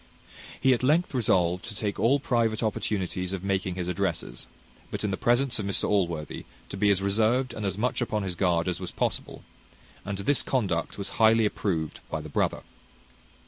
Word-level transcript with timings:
He 0.59 0.73
at 0.73 0.81
length 0.81 1.13
resolved 1.13 1.63
to 1.65 1.75
take 1.75 1.99
all 1.99 2.19
private 2.19 2.63
opportunities 2.63 3.33
of 3.33 3.43
making 3.43 3.75
his 3.75 3.87
addresses; 3.87 4.47
but 4.89 5.03
in 5.03 5.11
the 5.11 5.15
presence 5.15 5.59
of 5.59 5.67
Mr 5.67 5.87
Allworthy 5.87 6.45
to 6.69 6.75
be 6.75 6.89
as 6.89 7.03
reserved 7.03 7.53
and 7.53 7.67
as 7.67 7.77
much 7.77 8.01
upon 8.01 8.23
his 8.23 8.35
guard 8.35 8.67
as 8.67 8.79
was 8.79 8.89
possible; 8.89 9.43
and 10.03 10.17
this 10.17 10.41
conduct 10.41 10.97
was 10.97 11.09
highly 11.21 11.45
approved 11.45 11.99
by 12.09 12.19
the 12.19 12.29
brother. 12.29 12.63